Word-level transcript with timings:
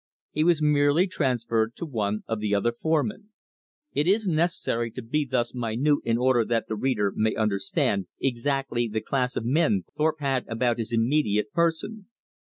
He 0.31 0.43
was 0.43 0.63
merely 0.63 1.05
transferred 1.05 1.75
to 1.75 1.85
one 1.85 2.23
of 2.27 2.39
the 2.39 2.55
other 2.55 2.71
foremen. 2.71 3.29
It 3.93 4.07
is 4.07 4.27
necessary 4.27 4.89
to 4.89 5.01
be 5.03 5.25
thus 5.25 5.53
minute 5.53 5.99
in 6.03 6.17
order 6.17 6.43
that 6.43 6.65
the 6.67 6.75
reader 6.75 7.13
may 7.15 7.35
understand 7.35 8.07
exactly 8.19 8.87
the 8.87 9.01
class 9.01 9.35
of 9.35 9.45
men 9.45 9.83
Thorpe 9.95 10.19
had 10.21 10.47
about 10.47 10.79
his 10.79 10.91
immediate 10.91 11.51
person. 11.53 12.07